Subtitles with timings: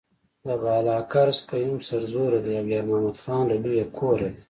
[0.47, 4.39] د بالاکرز قیوم سرزوره دی او یارمحمد خان له لوی کوره دی.